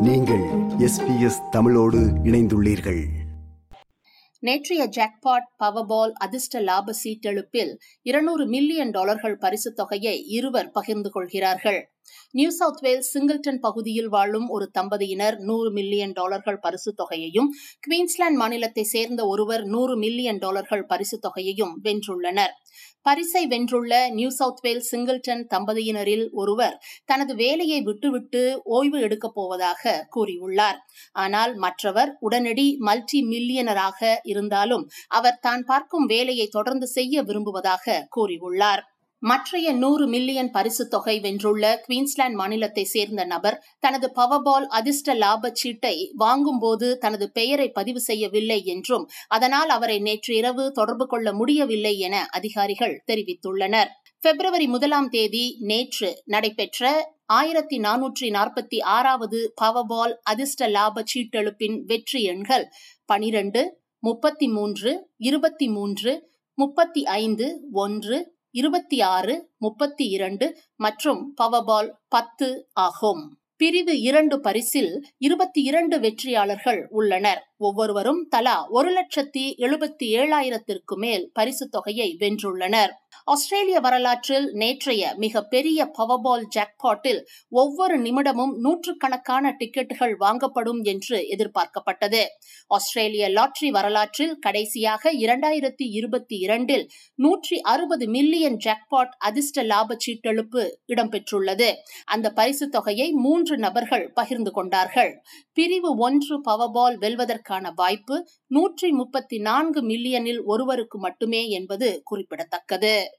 நீங்கள் 0.00 0.40
எஸ்பிஎஸ் 0.78 1.48
தமிழோடு 1.50 1.98
இணைந்துள்ளீர்கள். 1.98 3.04
நேற்றைய 4.38 4.88
ஜாக்பாட் 4.88 5.62
பவர்பால் 5.64 6.10
அதிர்ஷ்ட 6.10 6.60
லாப 6.60 6.92
சீட்டெழுப்பில் 7.04 7.76
இருநூறு 8.02 8.46
மில்லியன் 8.46 8.90
டாலர்கள் 8.90 9.36
பரிசுத் 9.36 9.76
தொகையை 9.76 10.26
இருவர் 10.26 10.70
பகிர்ந்து 10.70 11.10
கொள்கிறார்கள். 11.10 11.90
நியூ 12.30 12.50
சவுத் 12.50 12.80
வேல்ஸ் 12.80 13.18
சிங்கிள்டன் 13.18 13.60
பகுதியில் 13.60 14.08
வாழும் 14.08 14.48
ஒரு 14.48 14.70
தம்பதியினர் 14.78 15.38
நூறு 15.38 15.70
மில்லியன் 15.70 16.12
டாலர்கள் 16.12 16.58
பரிசுத் 16.58 17.00
தொகையையும் 17.00 17.50
குவீன்ஸ்லாந்து 17.86 18.38
மாநிலத்தை 18.38 18.82
சேர்ந்த 18.84 19.26
ஒருவர் 19.26 19.64
நூறு 19.64 19.96
மில்லியன் 19.96 20.38
டாலர்கள் 20.38 20.86
பரிசுத் 20.86 21.24
தொகையையும் 21.26 21.74
வென்றுள்ளனர். 21.84 22.54
பரிசை 23.02 23.46
வென்றுள்ள 23.46 24.08
நியூ 24.10 24.28
சவுத் 24.28 24.60
வேல்ஸ் 24.62 24.96
சிங்கிள்டன் 24.96 25.42
தம்பதியினரில் 25.54 26.30
ஒருவர் 26.32 26.78
தனது 27.04 27.34
வேலையை 27.34 27.82
விட்டுவிட்டு 27.82 28.60
ஓய்வு 28.64 29.00
எடுக்கப் 29.00 29.34
போவதாக 29.34 30.08
கூறியுள்ளார். 30.16 30.78
ஆனால் 31.12 31.54
மற்றவர் 31.54 32.16
உடனடி 32.20 32.76
மல்டி 32.78 33.22
மில்லியனராக 33.22 34.16
இருந்தாலும் 34.22 34.88
அவர் 35.08 35.38
தான் 35.38 35.64
பார்க்கும் 35.64 36.04
வேலையை 36.04 36.46
தொடர்ந்து 36.46 36.86
செய்ய 36.86 37.22
விரும்புவதாக 37.22 38.08
கூறியுள்ளார். 38.16 38.82
மற்றைய 39.22 39.72
நூறு 39.72 40.06
மில்லியன் 40.06 40.50
பரிசு 40.50 40.88
தொகை 40.88 41.14
வென்றுள்ள 41.20 41.64
குவீன்ஸ்லாந்து 41.82 42.36
மாநிலத்தை 42.36 42.84
சேர்ந்த 42.84 43.24
நபர் 43.24 43.56
தனது 43.80 44.06
பவர்பால் 44.16 44.66
அதிர்ஷ்ட 44.68 45.14
லாப 45.14 45.50
சீட்டை 45.52 45.96
வாங்கும்போது 46.16 46.98
தனது 46.98 47.26
பெயரை 47.30 47.68
பதிவு 47.70 48.00
செய்யவில்லை 48.00 48.64
என்றும் 48.64 49.04
அதனால் 49.28 49.68
அவரை 49.68 49.98
நேற்று 49.98 50.32
இரவு 50.36 50.72
தொடர்பு 50.72 51.06
கொள்ள 51.06 51.32
முடியவில்லை 51.32 51.94
என 51.98 52.24
அதிகாரிகள் 52.30 52.96
தெரிவித்துள்ளனர். 53.12 53.90
பிப்ரவரி 54.22 54.66
முதலாம் 54.66 55.08
தேதி 55.08 55.44
நேற்று 55.60 56.10
நடைபெற்ற 56.24 57.12
ஆயிரத்தி 57.32 57.76
நானூற்றி 57.78 58.26
நாற்பத்தி 58.30 58.78
ஆறாவது 58.88 59.54
பவர்பால் 59.62 60.14
அதிர்ஷ்ட 60.22 60.68
லாப 60.68 61.04
சீட்டெழுப்பின் 61.14 61.78
வெற்றி 61.84 62.22
எண்கள் 62.22 62.66
பனிரெண்டு 63.04 63.62
முப்பத்தி 64.02 64.48
மூன்று 64.48 64.90
இருபத்தி 65.20 65.68
மூன்று 65.68 66.12
முப்பத்தி 66.58 67.02
ஐந்து 67.04 67.46
ஒன்று 67.72 68.18
இருபத்தி 68.52 69.00
ஆறு 69.00 69.34
முப்பத்தி 69.58 70.08
இரண்டு 70.08 70.46
மற்றும் 70.76 71.34
பவர்பால் 71.42 71.90
பத்து 72.08 72.68
ஆகும். 72.72 73.38
பிரிவு 73.56 74.00
இரண்டு 74.00 74.40
பரிசில் 74.40 74.92
இருபத்தி 75.18 75.62
இரண்டு 75.62 76.00
வெற்றியாளர்கள் 76.00 76.86
உள்ளனர். 76.90 77.52
ஒவ்வொருவரும் 77.56 78.26
தலா 78.30 78.68
ஒரு 78.68 78.90
லட்சத்தி 78.90 79.44
எழுபத்தி 79.58 80.04
ஏழாயிரத்திற்கு 80.04 80.96
மேல் 80.96 81.30
பரிசு 81.32 81.68
தொகையை 81.68 82.16
வென்றுள்ளனர். 82.18 82.90
ஆஸ்திரேலிய 83.24 83.80
வரலாற்றில் 83.80 84.52
நேற்றைய 84.52 85.14
மிக 85.16 85.42
பெரிய 85.42 85.90
பவர்பால் 85.98 86.44
ஜாக்பாட்டில் 86.56 87.20
ஒவ்வொரு 87.48 87.98
நிமிடமும் 87.98 88.54
நூற்றுக்கணக்கான 88.58 89.56
டிக்கெட்டுகள் 89.58 90.14
வாங்கப்படும் 90.18 90.82
என்று 90.82 91.26
எதிர்பார்க்கப்பட்டது. 91.28 92.24
ஆஸ்திரேலிய 92.66 93.28
லாட்டரி 93.28 93.70
வரலாற்றில் 93.70 94.38
கடைசியாக 94.38 95.12
இரண்டாயிரத்தி 95.12 95.86
இருபத்தி 95.90 96.38
இரண்டில் 96.38 96.90
நூற்றி 97.14 97.60
அறுபது 97.60 98.08
மில்லியன் 98.08 98.56
ஜாக்பாட் 98.56 99.14
அதிர்ஷ்ட 99.18 99.62
லாப 99.62 99.96
சீட்டெழுப்பு 100.06 100.80
இடம்பெற்றுள்ளது. 100.86 101.74
அந்த 102.04 102.30
பரிசு 102.30 102.68
தொகையை 102.68 103.12
மூன்று 103.12 103.58
நபர்கள் 103.58 104.12
பகிர்ந்து 104.12 104.50
கொண்டார்கள். 104.50 105.22
பிரிவு 105.52 105.96
ஒன்று 105.96 106.40
பவர்பால் 106.40 106.98
வெல்வதற்கான 106.98 107.72
வாய்ப்பு 107.74 108.26
நூற்றி 108.46 108.90
முப்பத்தி 108.90 109.38
நான்கு 109.38 109.80
மில்லியனில் 109.82 110.42
ஒருவருக்கு 110.44 110.98
மட்டுமே 110.98 111.48
என்பது 111.48 112.00
குறிப்பிடத்தக்கது. 112.04 113.18